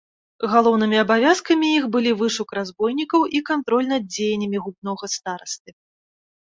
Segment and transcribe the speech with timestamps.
[0.53, 5.69] Галоўнымі абавязкамі іх былі вышук разбойнікаў і кантроль над дзеяннямі губнога старасты.